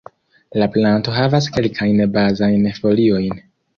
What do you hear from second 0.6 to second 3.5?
La planto havas kelkajn bazajn foliojn.